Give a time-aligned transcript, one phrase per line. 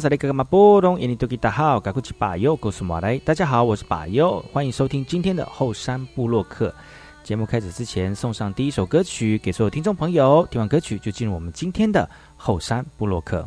[0.00, 6.74] 萨利格格马波隆，印尼多吉达好，该过去把右，告诉马来，大家好，我是巴尤，欢迎收听今天的后山部落客。
[7.22, 13.46] 节目开始之前，送上第一首歌曲给所有听众朋友，听完歌曲就进入我们今天的后山部落客。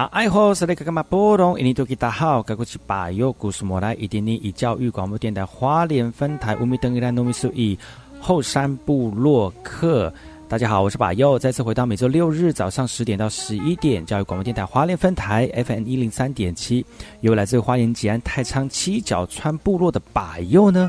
[0.00, 1.60] 那爱好是那个干嘛波动？
[1.60, 7.78] 印尼多吉大好，该过去把右故事莫来，一点你以教育广播电台花莲分台乌米登伊兰糯米苏以
[8.18, 10.10] 后山部落客。
[10.48, 16.82] 大家好，我是把右，再次回到每周六日早上十点到十一点，教育广播电台花莲分台 FM 一零三点七，
[17.20, 20.88] 由来自花莲吉安太仓七角川部落的把右呢。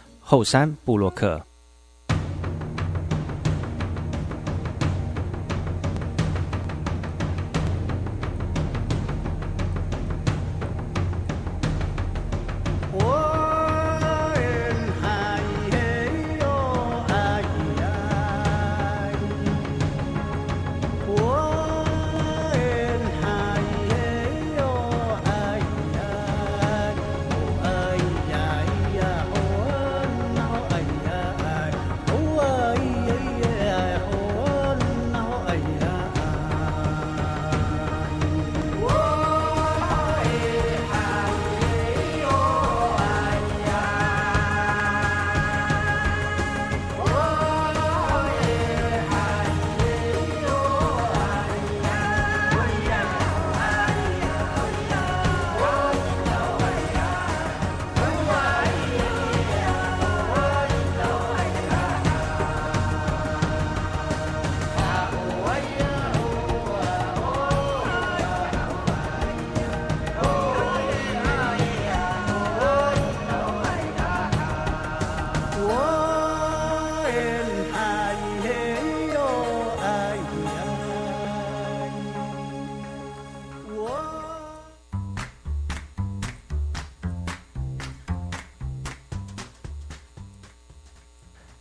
[0.31, 1.45] 后山布洛克。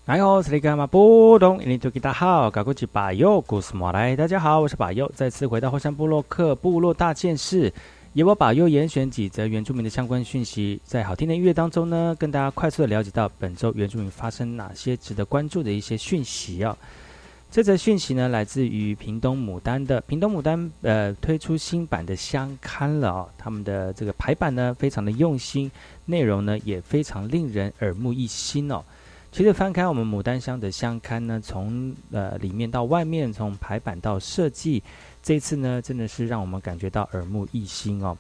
[0.07, 1.63] 你好，是里干嘛波动？
[1.63, 4.17] 印尼土吉大好，搞过去巴佑，古斯莫来。
[4.17, 7.73] 大家好，我是巴佑，再次回到后山部落克部落大件事，
[8.15, 16.77] 由我巴佑严选几则原住民的相关讯息，在好听的音乐当中呢，跟大家快速的了解到本周原住民发生哪些值得关注的一些讯息啊。
[17.51, 23.29] 这则讯息呢，来自于屏东牡丹的屏东牡丹，呃，推出新版的相刊了啊。
[23.37, 25.71] 他们的这个排版呢，非常的用心，
[26.07, 28.83] 内容呢也非常令人耳目一新哦。
[29.33, 34.83] 其实翻开我们牡丹乡的乡刊呢，从呃里面到外面，从排版到设计，
[35.23, 38.17] 这次呢真的是让我们感觉到耳目一新哦。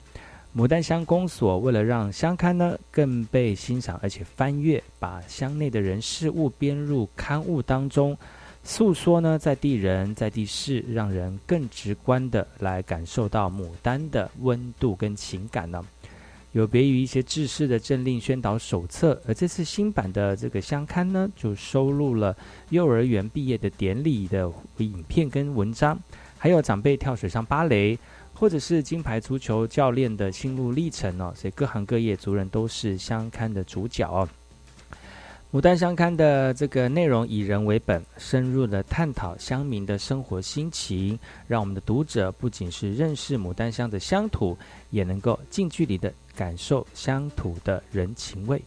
[0.56, 8.16] 牡丹乡公所为了让乡刊呢更被欣赏，而且翻阅，把乡内的人事物编入刊物当中，
[8.62, 15.84] 诉说呢在地人在地事，让人更直观的来感受到牡丹的温度跟情感呢。
[16.52, 22.36] 有别于一些制式的政令宣导手册，而这次新版的这个相刊呢，就收录了
[22.70, 25.96] 幼儿园毕业的典礼的影片跟文章，
[26.36, 27.96] 还有长辈跳水上芭蕾，
[28.34, 31.32] 或者是金牌足球教练的心路历程哦。
[31.36, 34.28] 所以各行各业族人都是相刊的主角哦。
[35.52, 41.18] 牡丹相刊的这个内容以人为本，深入的探讨乡民的生活心情，
[41.48, 44.56] 让我们的读者不仅是认识牡丹乡的乡土，
[44.90, 46.12] 也能够近距离的。
[46.40, 48.64] 感受乡土的人情味。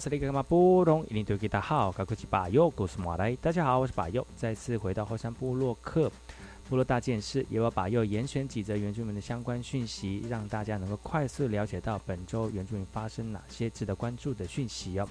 [0.00, 3.36] 这里是马布隆，一定对给大家好，高科技巴友，故事马来。
[3.36, 6.10] 大家好，我是巴友，再次回到后山部落客
[6.68, 15.08] 部落大件事，也要把又严选几则原住民的相关讯息，让大家能够快速了解到本周原住民发生哪些值得关注的讯息哦。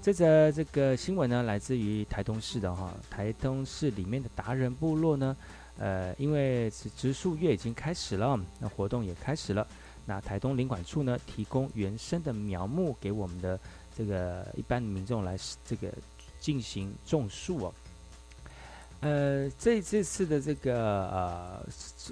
[0.00, 5.36] 这则这个新闻呢，来自于台东市的哈，台东市里面的达人部落呢，
[5.78, 9.66] 呃，因为植树月已经开始了，那活动也开始了。
[10.04, 13.58] 那台东领馆处呢，提供原生的苗木给我们的
[13.96, 15.92] 这个一般民众来这个
[16.40, 17.74] 进行种树哦。
[19.00, 21.66] 呃，这这次的这个呃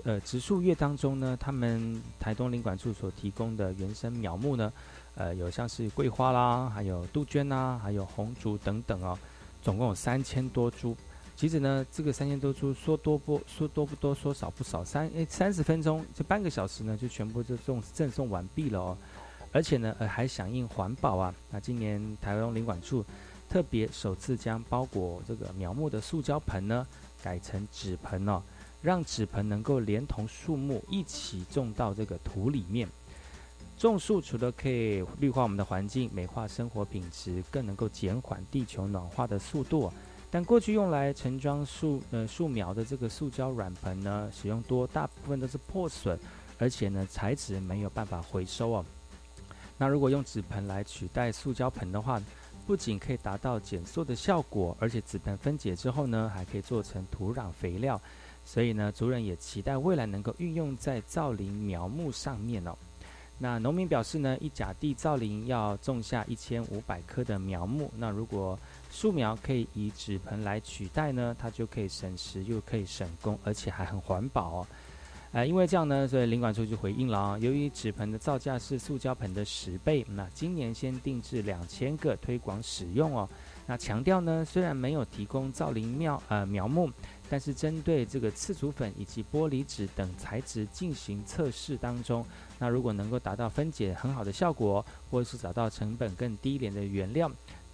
[0.05, 4.73] 呃植树月当中呢，他们台东领馆处所提供的原生苗木呢，
[5.15, 9.17] 呃，有像是桂花啦，还有杜鹃呐，还有红竹等等哦，
[9.63, 10.97] 总共有三千多株。
[11.41, 18.99] 其实呢，这个三千多株说多不说多不多，说少不少，三诶三十分钟就半个小时呢，就全部就送赠送完毕了哦。
[19.51, 21.35] 而且呢，呃还响应环保啊。
[21.51, 23.03] 那今年台湾领馆处
[23.49, 26.87] 特别首次将包裹这个苗木的塑胶盆呢，
[27.23, 28.43] 改成纸盆哦，
[28.83, 32.87] 让纸盆能够连同树木一起种到这个土里面。
[33.79, 39.91] 种树除了可以绿化我们的环境，美化生活品质，更能够减缓地球暖化的速度。
[40.31, 46.19] 但过去用来盛装树呃树苗的这个塑胶软盆呢，使用多，大部分都是破损，
[46.59, 48.85] 而且呢材质没有办法回收哦。
[49.77, 52.23] 那如果用纸盆来取代塑胶盆的话，
[52.67, 58.01] 不仅可以达到减塑的效果，而且纸盆分解之后呢，还可以做成土壤肥料。
[58.45, 62.77] 所以呢，族人也期待未来能够运用在造林苗木上面哦。
[63.39, 67.91] 那农民表示呢，一甲地造林要种下一千五百棵的苗木。
[67.97, 68.59] 那如果
[68.91, 74.67] 树苗可以以纸盆来取代呢，它就可以省时又可以省工，而且还很环保哦。
[75.33, 77.39] 呃，因为这样呢，所以领管处就回应了啊。
[77.39, 83.29] 由于纸盆的造价是塑胶盆的十倍，那今年先定制两千个推广使用哦。
[83.65, 86.91] 那强调呢，虽然没有提供造林苗呃苗木，
[87.29, 92.27] 但是针对这个刺竹粉以及玻璃纸等材质进行测试当中，
[92.59, 97.31] 那如果能够达到分解很好的效果，或者是找到成本更低廉的原料。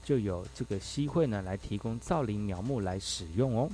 [0.06, 3.68] 就有这个机会呢，来提供造林苗木来使用哦。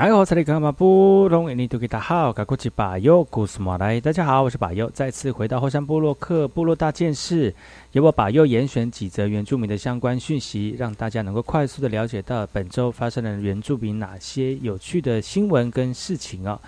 [0.00, 7.54] 哎，我是里格马布隆，印度吉达好，卡古吉巴尤古斯马来，大家好，我是巴尤，再次回到后山部落克部落大件事，
[7.92, 16.58] 由我巴尤严选几则原住民的相关讯息，让大家能够快速的了解到本周发生的原住民哪些有趣的新闻跟事情哦。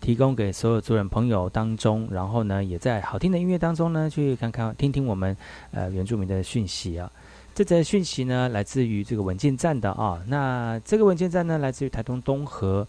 [0.00, 5.36] 提供给所有族人朋友当中，然后呢，也在好听的音乐当中呢，去看看听听我们
[5.72, 7.10] 呃原住民的讯息啊。
[7.58, 10.22] 这则讯息呢，来自于这个文件站的啊。
[10.28, 12.86] 那这个文件站呢，来自于台东东河。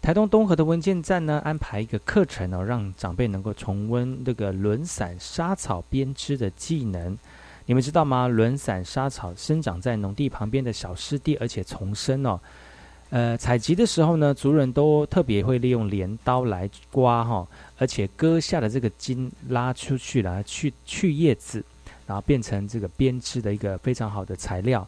[0.00, 7.18] 台东东河的文件站呢，安排一个课程哦，让长辈能够重温这个轮伞沙草编织的技能。
[7.66, 8.28] 你们知道吗？
[8.28, 12.38] 轮伞沙草生长在农地旁边的小湿地，而且丛生哦。
[13.10, 17.44] 呃，采集的时候呢，族人都特别会利用镰刀来刮哈，
[17.76, 21.64] 而且割下的这个茎拉出去来去去叶子，
[22.06, 24.86] 然后变成这个编织的一个非常好的材料。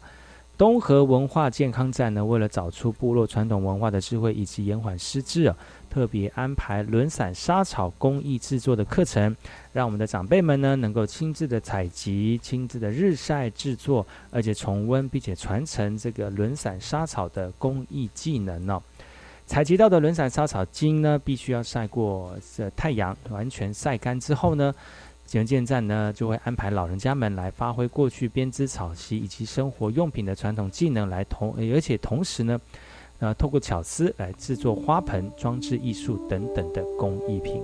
[0.57, 5.57] 东河文化健康站呢，为了找出部落传统文化的智慧以及延缓失智啊，
[5.89, 9.35] 特别安排轮伞沙草工艺制作的课程，
[9.73, 18.81] 让我们的长辈们呢能够亲自的采集、亲自的日晒制作，而且重温并且传承这个轮伞沙草的工艺技能哦。
[19.45, 24.73] 采集到的轮伞沙草茎呢，必须要晒过这太阳，完全晒干之后呢。
[25.33, 32.61] 文件站呢，就会安排老人家们来发挥过去编织草席以及生活用品的传统技能，来同而且同时呢，
[33.19, 37.61] 呃，透过巧思来制作花盆、装置艺术等等的工艺品。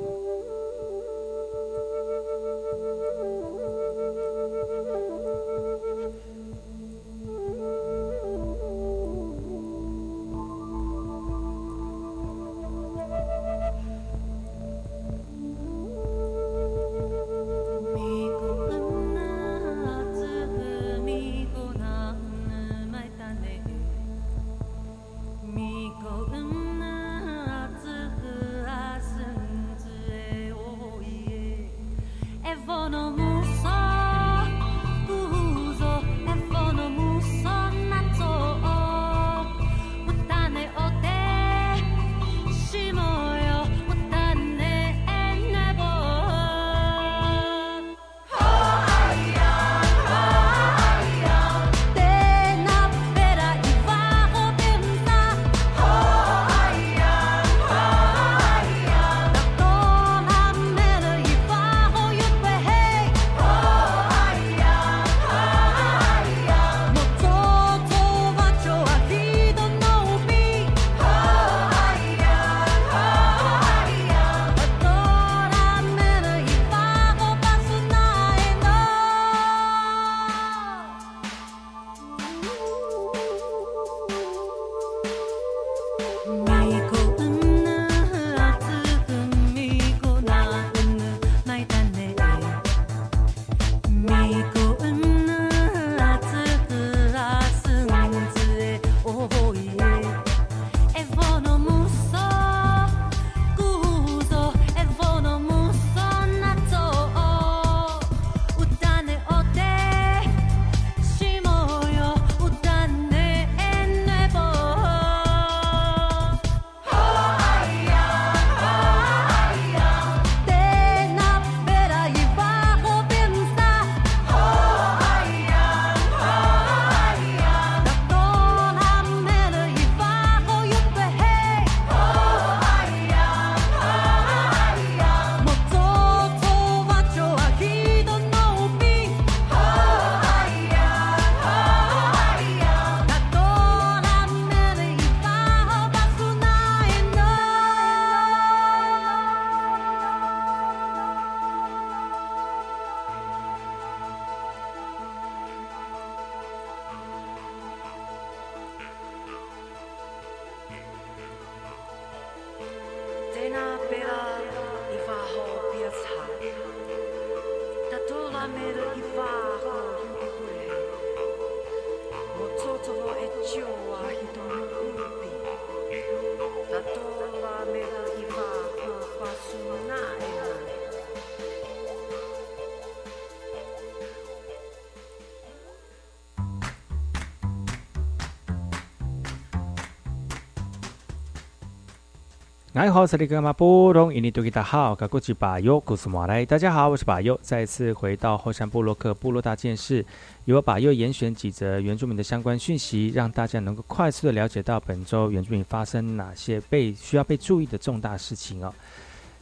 [192.83, 196.43] 你好，这里是马布隆，印尼多吉达好，我是巴尤，古斯马来。
[196.43, 200.03] 大家好，我是巴尤，再次回到后山部落克部落大件事，
[200.45, 208.73] 由巴尤严选几则原住民的相关讯息，让大家能够快速的了解到本周原住民发生哪些被需要被注意的重大事情哦。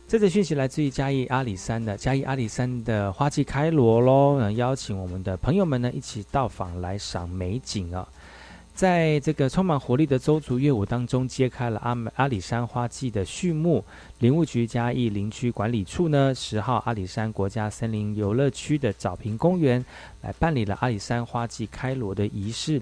[0.06, 8.06] 这则讯息来自于嘉义阿里山的嘉义阿里山的花季开罗喽，邀请我们的朋友们呢一起到访来赏美景啊。
[8.80, 13.84] 在这个充满活力的周族乐舞当中，揭开了阿阿里山花季的序幕。
[14.20, 19.84] 林务局嘉义林区管理处呢，十号阿里山国家森林游乐区的早平公园
[20.22, 22.82] 来办理了阿里山花季开锣的仪式。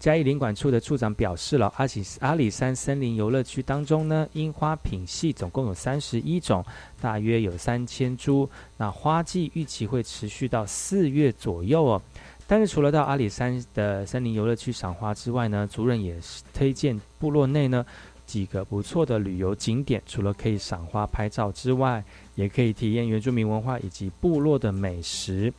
[0.00, 6.64] 嘉义林管处的处长表示了，阿里阿里山森林游乐区当中呢，樱花品系总共有三十一种，
[7.00, 8.50] 大约有三千株。
[8.78, 12.02] 那花季预期会持续到四月左右哦。
[12.46, 17.84] 但是除了到阿里山的森林游乐区赏花之外呢，族人也是推荐部落内呢
[18.24, 20.00] 几个不错的旅游景点。
[20.06, 22.04] 除了可以赏花拍照之外，
[22.34, 25.52] 也可以体验原住民文化以及部落的美食。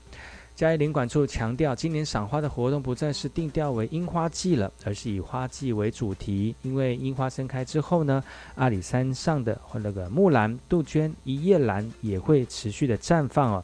[0.56, 6.56] 嘉义领馆处强调，今年赏花的活动不再是定调为樱花季了，而是以花季为主题。
[6.64, 8.24] 因为樱花盛开之后呢，
[8.56, 13.64] 阿里山上的那个木兰、杜鹃、一叶兰也会持续的绽放哦。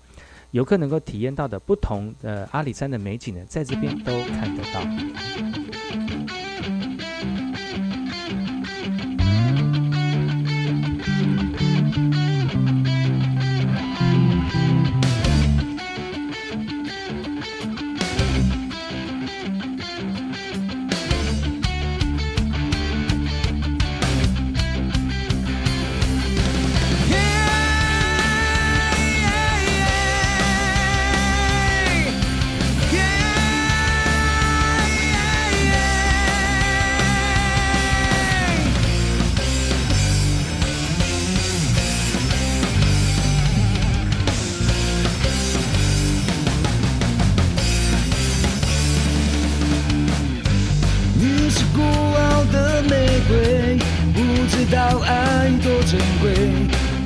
[0.53, 5.62] 游客能够体验到的不同的阿里山的美景呢，在这边都看得到。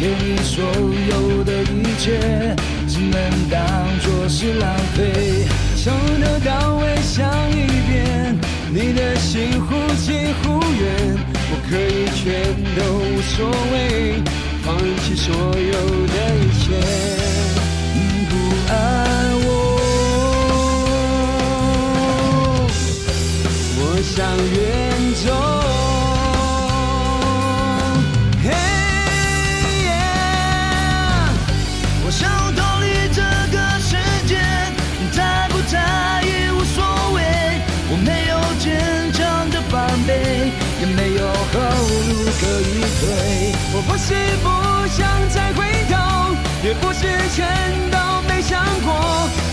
[0.07, 2.55] 给你所有的一切，
[2.87, 3.59] 只能当
[3.99, 5.45] 做是浪费。
[5.83, 5.91] 从
[6.21, 8.39] 头到尾想一遍，
[8.71, 11.17] 你的心忽近忽远，
[11.51, 12.23] 我可以全
[12.77, 14.23] 都无所谓，
[14.63, 14.65] 放
[15.03, 15.73] 弃所有
[16.07, 16.65] 的一切，
[17.93, 18.31] 你不
[18.71, 18.73] 爱
[19.43, 19.45] 我。
[23.75, 23.81] 我
[24.15, 24.15] 想
[24.55, 24.86] 约。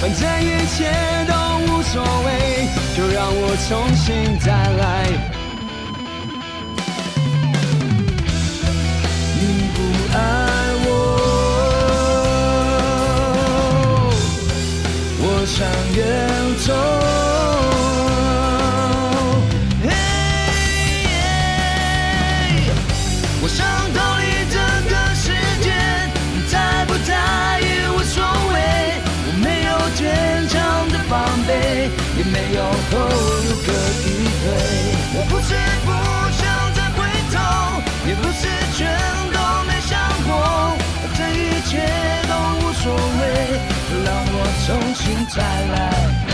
[0.07, 0.85] 反正一切
[1.27, 1.33] 都
[1.64, 4.85] 无所谓，就让我重新再来。
[9.40, 9.79] 你不
[10.12, 10.17] 爱
[10.85, 10.90] 我，
[15.21, 15.57] 我想
[15.97, 15.99] 远
[16.67, 16.94] 走。
[44.95, 46.34] 心再来。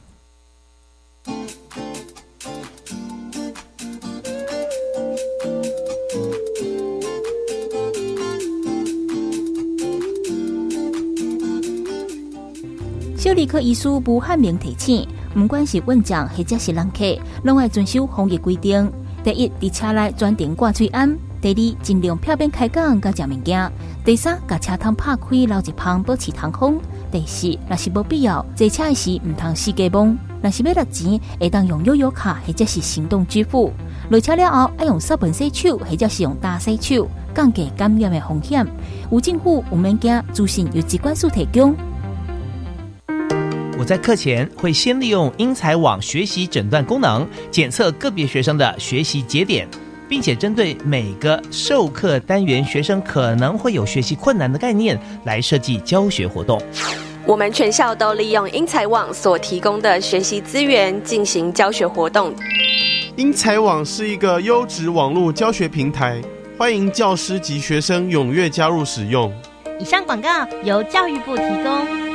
[13.21, 17.05] 小儿科医师不汉明提醒：，不管是问讲或者是人客，
[17.43, 18.91] 拢要遵守防疫规定。
[19.23, 21.07] 第一，伫车内专程挂嘴安；
[21.39, 23.69] 第二，尽量漂边开讲，甲食物件；
[24.03, 26.79] 第三，甲车窗拍开，留一旁保持通风；
[27.11, 33.71] 第四，若是无必要坐车时，毋通四界望；若是要落钱，会当用悠游卡或者是行动支付。
[34.09, 38.65] 落车了后，要用扫盆洗手，或者是用大洗手，降低感染的风险。
[39.11, 41.75] 有政府有物件资讯由机关署提供。
[43.81, 49.67] 我在课前会先利用英才网学习诊断功能，检测个别学生的学习节点，
[50.07, 56.61] 并且针对每个授课单元学生可能会有学习困难的概念来设计教学活动。
[57.25, 62.31] 我们全校都利用英才网所提供的学习资源进行教学活动。
[63.15, 66.21] 英才网是一个优质网络教学平台，
[66.55, 69.33] 欢迎教师及学生踊跃加入使用。
[69.79, 70.29] 以上广告
[70.63, 72.10] 由教育部提供。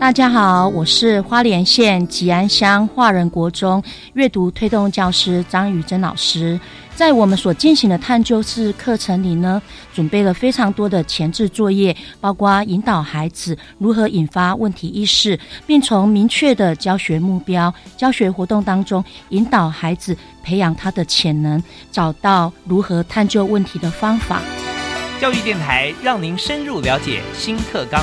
[0.00, 3.82] 大家好，我是花莲县吉安乡华人国中
[4.14, 6.58] 阅读推动教师张宇珍老师。
[6.94, 9.60] 在我们所进行的探究式课程里呢，
[9.92, 24.40] 准备了非常多的前置作业，包括引导孩子如何引发问题意识，并从明确的教学目标、教学活动当中引导孩子培养他的潜能，找到如何探究问题的方法。
[25.20, 28.02] 教育电台让您深入了解新课纲。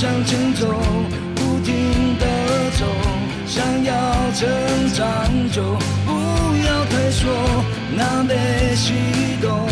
[0.00, 0.64] 向前走
[1.34, 2.24] 不停的
[2.78, 2.86] 走
[3.48, 3.92] 想要
[4.30, 4.48] 成
[4.94, 5.60] 长就
[6.06, 6.12] 不
[6.64, 7.28] 要退缩
[7.96, 8.36] 南北
[8.76, 8.94] 西
[9.42, 9.66] 东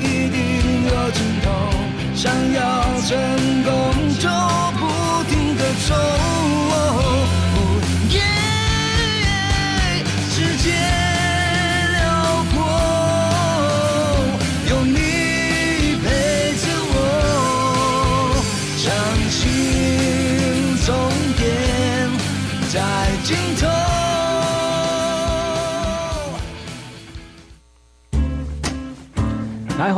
[0.00, 1.50] 一定有尽头
[2.12, 3.16] 想要成
[3.62, 3.72] 功
[4.18, 4.28] 就
[4.80, 6.27] 不停的走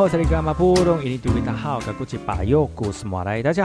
[0.01, 0.41] 大家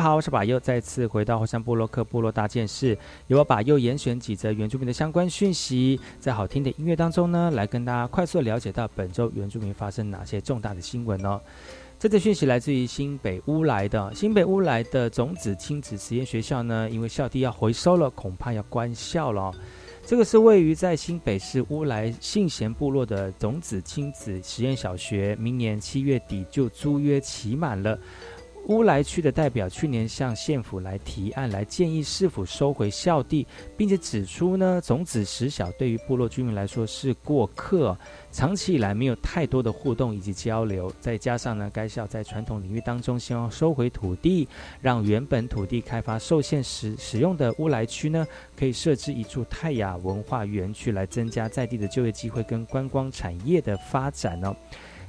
[0.01, 11.39] 好，我是把右，再次回到火山部落克部落大件事，由我把右严选几则原住民的相关讯息，在好听的音乐当中呢，来跟大家快速了解到本周原住民发生哪些重大的新闻呢？
[11.97, 19.53] 这则讯息来自于新北乌来的新北乌来的种子亲子实验学校呢，因为校地要回收了，恐怕要关校了。
[20.07, 27.97] 这个是位于在新北市乌来信贤部落的种子亲子实验小学，明年七月底就租约期满了。
[28.67, 33.45] 乌来区的代表去年向县府来提案，来建议是否收回校地，
[33.77, 37.95] 并且指出呢，种子实小对于部落居民来说是过客，
[38.31, 40.91] 长期以来没有太多的互动以及交流。
[40.99, 44.47] 再加上呢，该校在传统领域当中希望收回土地，
[44.81, 48.25] 让原本土地开发受限使使用的乌来区呢，
[48.57, 54.55] 可以设置一处泰雅文化园区，来增加在地的就业机会跟观光产业的发展哦。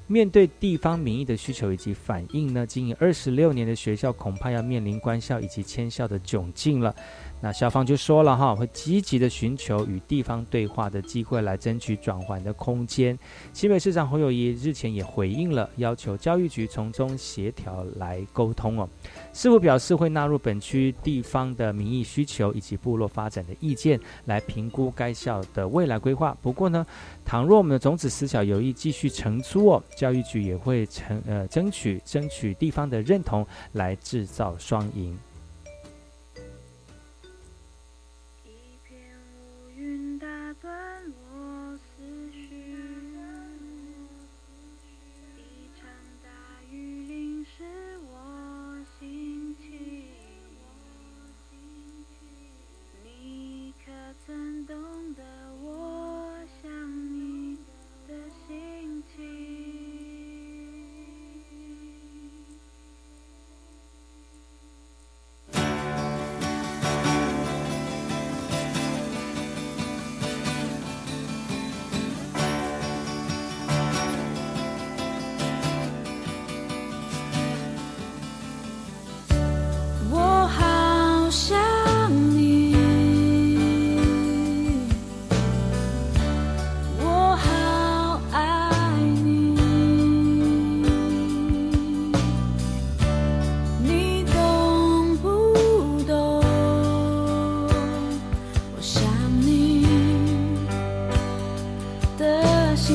[0.08, 6.94] 面对地方民意的需求以及反应呢，经营二十六年的学校恐怕要面临关校以及迁校的窘境了。
[7.40, 13.16] 那校方就说了哈，会积极的寻求与地方对话的机会，来争取转换的空间。
[13.52, 18.88] 新北市长侯友谊日前也回应了，要求教育局从中协调来沟通哦。
[19.34, 26.36] 师傅表示会纳入本区地方的民意需求以及部落发展的意见，来评估该校的未来规划。
[26.40, 26.84] 不过呢，
[27.24, 35.16] 倘若我们的种子思小有意继续承租哦，教育局也会成呃争取争取地方的认同，来制造双赢。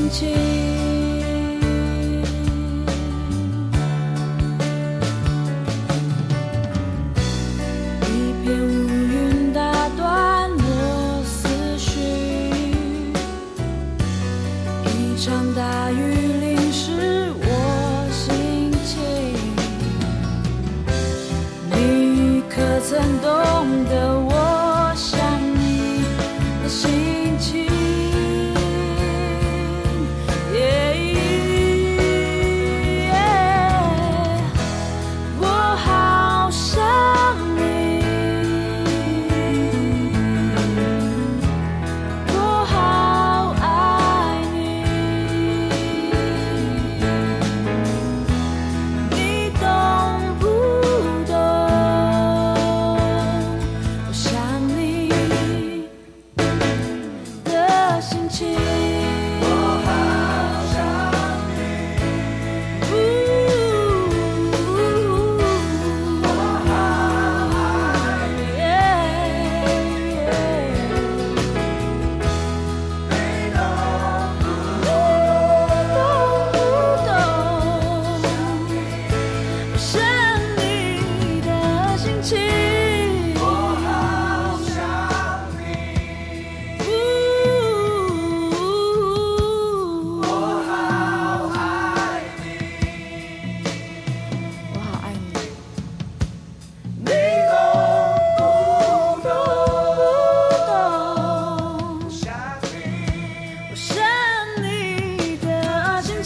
[0.10, 0.81] Chỉ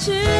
[0.08, 0.35] 爱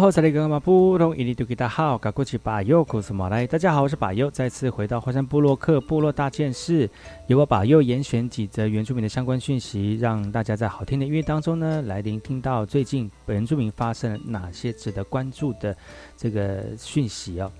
[0.00, 6.88] 好这里格马布隆伊尼杜吉达好，嘎过去巴佑库斯马来，大家好，我是巴佑，再次回到华山部落克部落大件事，
[7.26, 15.76] 由我巴佑严选几则原住民的相关讯息，让大家在好听的音乐当中呢，来聆听到最近原住民发生了哪些值得关注的
[16.16, 17.52] 这个讯息哦。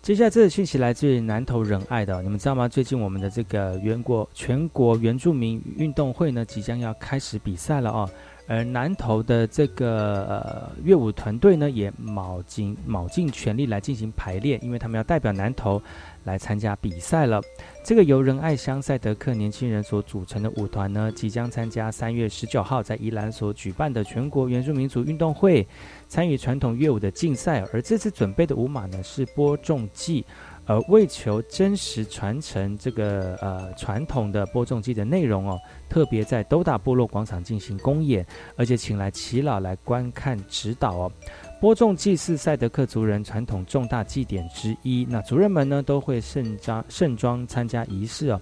[0.00, 2.68] 接下来这个讯息来自于南投仁爱的，你们知道吗？
[2.68, 8.08] 最近我们的这个全国全国原住民运动会呢，即将要开始比赛了哦。
[8.46, 15.80] 而南投的这个呃乐舞团队呢，也卯尽卯尽全力来进行排练，因为他们要代表南投
[16.24, 17.40] 来参加比赛了。
[17.82, 25.66] 这个由仁爱乡赛德克年轻人所组成的舞团呢，即将参加三月十九号在宜兰所举办的全国原住民族运动会，
[26.08, 27.64] 参与传统乐舞的竞赛。
[27.72, 30.24] 而这次准备的舞马呢，是播种季。
[30.66, 35.58] 而为求真实传承这个呃传统的播种机的内容哦，
[35.88, 41.12] 特别在都大部落广场进行公演，而且请来耆老来观看指导哦。
[41.60, 48.40] 播种祭是赛德克族人传统重大祭典之一，那族人们呢都会盛装盛装参加仪式哦。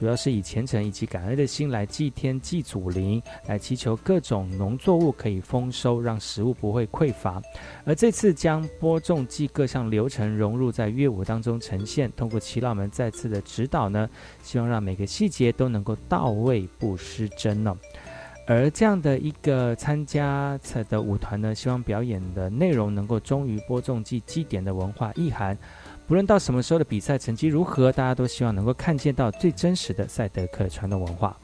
[0.00, 7.38] 主要是以虔诚以及感恩的心来祭天、祭祖灵，来祈求各种农作物可以丰收，让食物不会匮乏。
[7.84, 14.08] 而这次将播种祭各项流程融入在乐舞当中呈现，通过耆老们再次的指导呢，
[14.42, 17.76] 希望让每个细节都能够到位不失真呢。
[18.46, 25.56] 而这样的一个参加的舞团呢，希望表演的内容能够忠于播种祭祭典的文化意涵。
[26.10, 31.38] 无论到什么时候的比赛成绩如何，大家都希望能够看见到最真实的赛德克传统文化。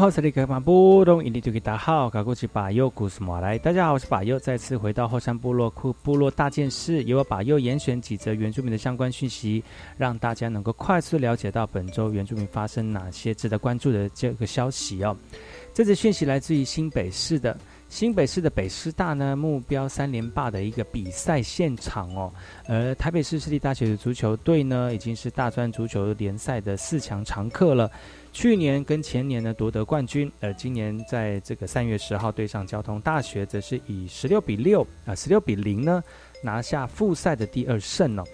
[0.00, 3.58] 好，这里是马布隆，印尼土著大好，我是巴佑，古斯马来。
[3.58, 9.62] 大家好，我是巴佑，再次回到后山部落库部落大件事，由我巴佑严选几则原住民的相关讯息，
[9.98, 15.14] 让大家能够快速了解到本周原住民发生哪些值得关注的这个消息哦。
[15.74, 17.54] 这则讯息来自于新北市的。
[17.90, 22.32] 新北市的北师大呢，目标三连霸的一个比赛现场哦。
[22.68, 27.90] 而台北市市立大学的足球队呢，已经是大专足球联赛的四强常客了。
[28.32, 36.02] 去年跟前年呢夺得冠军，而今年在这个三月十号对上交通大学，则是以十六比六啊十六比零呢
[36.42, 38.24] 拿下复赛的第二胜哦。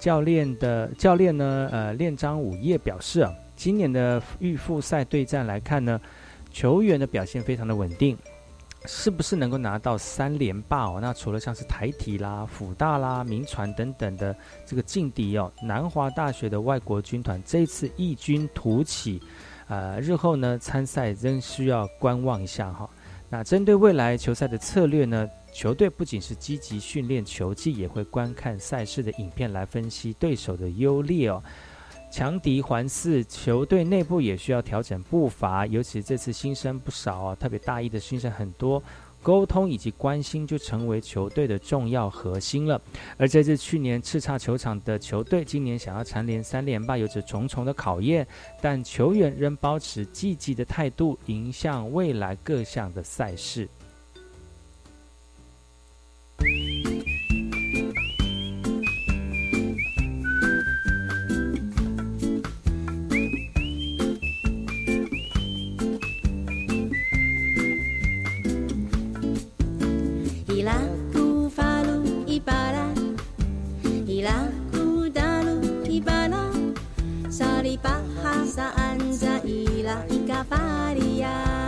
[0.00, 6.00] 教练的教练呢，呃，练张午夜表示啊，今年的预复赛对战来看呢，
[6.50, 8.16] 球员的表现非常的稳定。
[8.86, 10.98] 是不是能够拿到三连霸哦？
[11.00, 19.22] 那除了像是台体啦、辅大啦、民传等等的这个劲敌哦，南华大学的外国军团这次异军突起，
[19.68, 22.88] 呃，日后呢参赛仍需要观望一下哈。
[23.30, 31.42] 那针对未来球赛的策略呢，球队不仅是积极训练球技，也会观看赛事的影片来分析对手的优劣哦。
[32.14, 38.80] 强敌环伺，球队内部也需要调整步伐，尤其这次新生不少啊，特别大一的新生很多，
[39.20, 42.80] 沟通以及关心就成为球队的重要核心了。
[43.18, 48.24] 而这支去年叱咤球场的球队，今年想要蝉联三连霸，有着重重的考验，
[48.60, 53.68] 但球员仍保持积极的态度，迎向未来各项的赛事。
[79.94, 81.63] para ficar.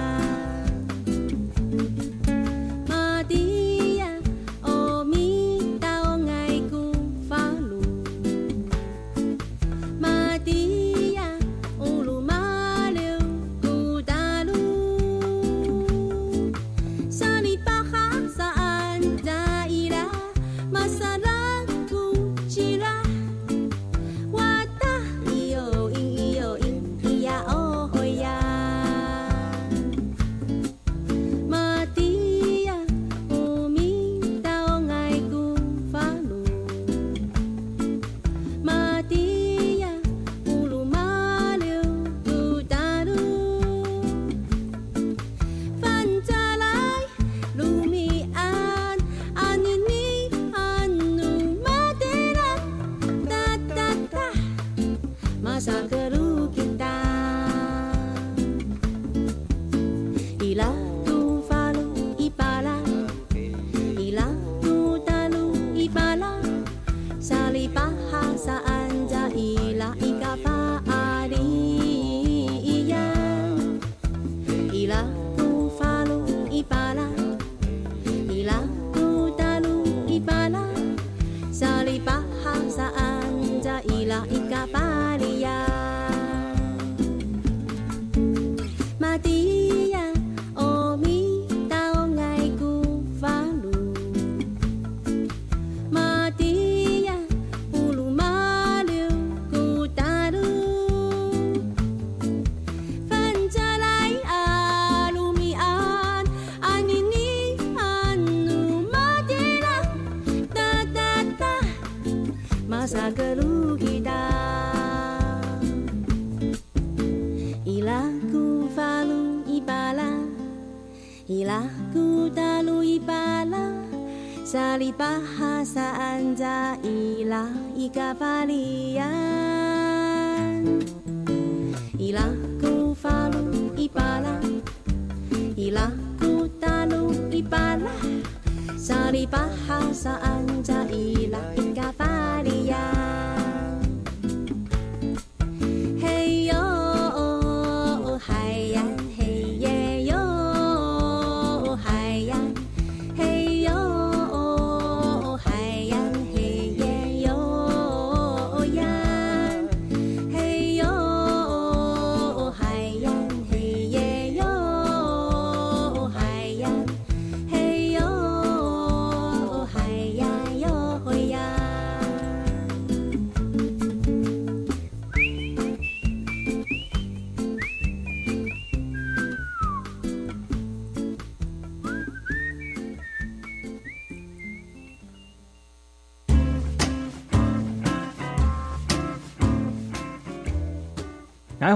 [138.86, 143.35] 少里巴哈，少安照伊拉，英格巴利亚。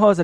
[0.01, 0.15] 大好，我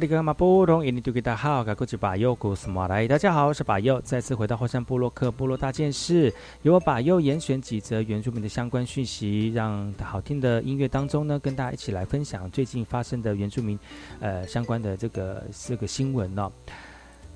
[1.87, 3.07] 是巴佑，古斯马来。
[3.07, 13.79] 大家好，我是巴佑，再次回到后山部落克部落大件事，由我巴佑严选几则原住民的相关讯息，让好听的音乐当中呢，跟大家一起来分享最近发生的原住民
[14.19, 16.51] 呃相关的这个这个新闻哦。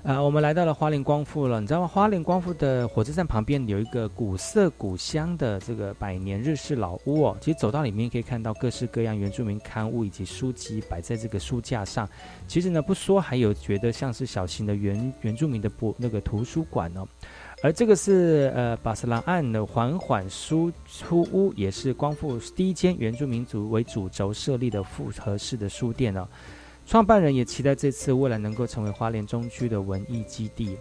[0.03, 1.61] 啊，我们来到了花莲光复了。
[1.61, 1.87] 你知道吗？
[1.87, 7.37] 花莲光复的火车站旁边有一个古色古香的这个百年日式老屋哦。
[7.39, 12.09] 其实走到里面可以看到各式各样原住民刊物以及书籍摆在这个书架上。
[12.47, 17.07] 其实呢，不说还有觉得像是小型的原原住民的博那个图书馆哦。
[17.61, 26.27] 而这个是呃巴斯兰岸的缓缓书出屋，也是光复第一间原住民族为主轴设立的复合式的书店哦。
[26.85, 30.77] 创办人也期待这次未来能够成为花莲中区的文艺基地，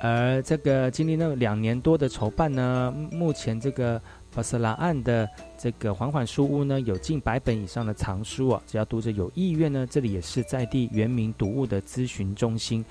[0.00, 4.00] 而这个经历了两年多的筹办呢，目前这个
[4.34, 5.28] 巴斯拉岸的
[5.58, 12.82] 这个缓缓书屋呢，有近百本以上的藏书啊，只要读者有意愿呢，这里也是在地原民读物的咨询中心。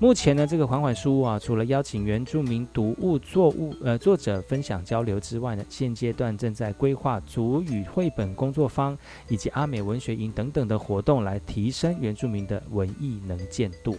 [0.00, 8.98] 目前呢，这个缓缓书屋啊，除了邀请原住民读物作物呃作者分享交流之外呢，现阶段正在规划族语绘本工作坊
[9.28, 13.96] 以及阿美文学营等等的活动，来提升原住民的文艺能见度。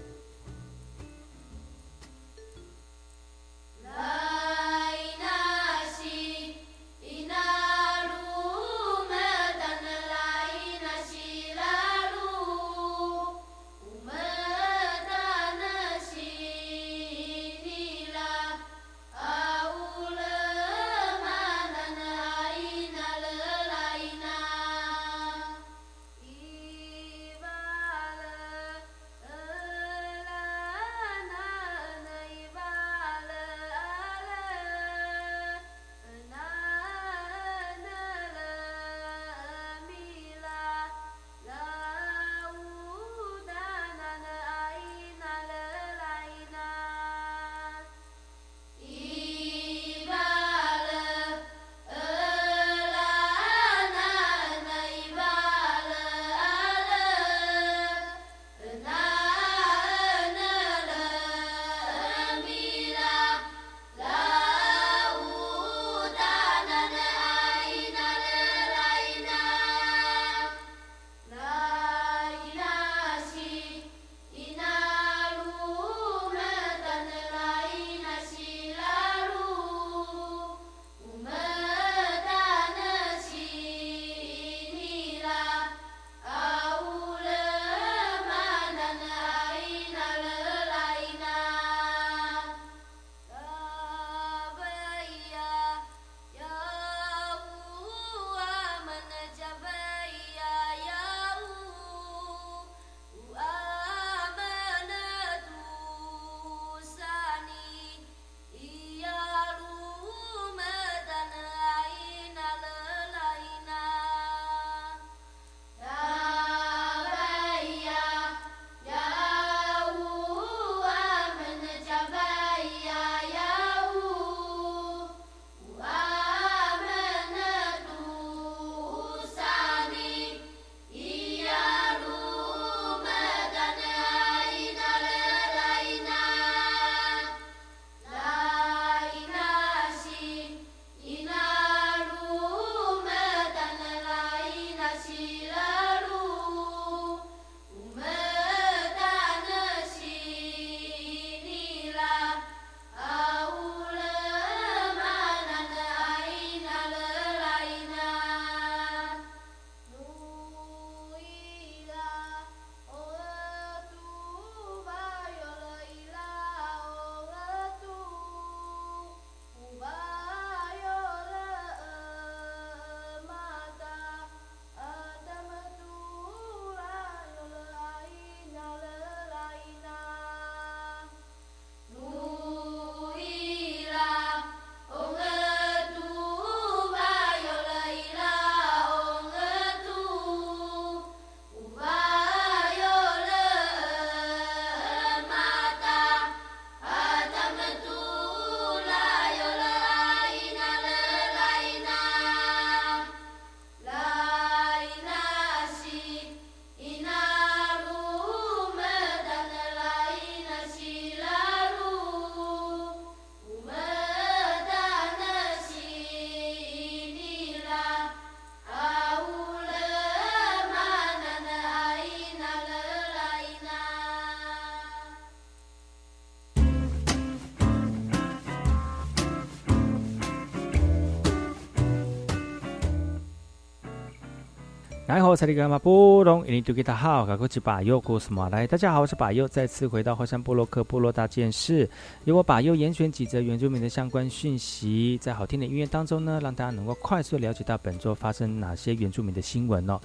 [235.27, 238.65] 然后，彩礼干嘛波隆，印尼多吉他好，我是巴佑，故事马来。
[238.65, 241.89] 大家好，我是巴佑，再次回到后山部落克部落大件事，
[242.23, 249.99] 由我巴佑严选几则原住民的相关讯息，在好听的音乐当中呢，让大家能够快速了解到本周发生哪些原住民的新闻哦。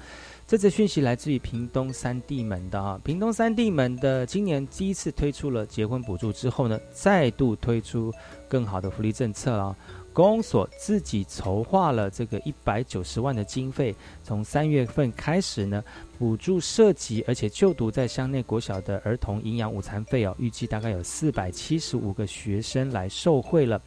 [0.45, 8.13] 这则讯息来自于屏东三地门的啊，屏东三地门的今年第一次推出了结婚补助之后呢，再度推出
[8.49, 9.77] 更好的福利政策了。
[10.13, 15.83] 公所自己筹划了这个一百九十万的经费，从三月份开始呢，
[16.19, 23.81] 补助涉及而且就读在乡内国小的儿童营养午餐费哦，预计大概有四百七十五个学生来受惠了。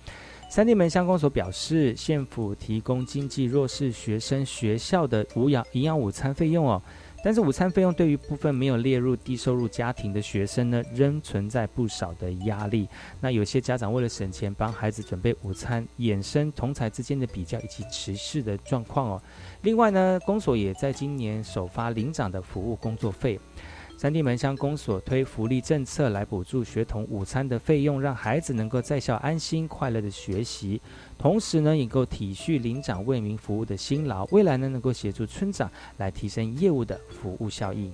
[0.50, 6.82] 三地门乡公所表示，县府提供经济弱势学生学校的无养营养午餐费用哦。
[7.26, 12.88] 但是午餐费用对于部分没有列入低收入家庭的学生呢，仍存在不少的压力。
[13.20, 19.22] 那有些家长为了省钱，帮孩子准备午餐，衍生同才之间的比较以及歧视的状况哦。
[19.64, 23.40] 另外呢，公所也在今年首发领长的服务工作费。
[23.98, 30.82] 三地门乡公所推福利政策来补助学童午餐的费用，让孩子能够在校安心快乐的学习，
[31.18, 37.92] 同时呢，也够体恤领长为民服务的辛劳，未来呢，能够协助村长来提升业务的服务效益。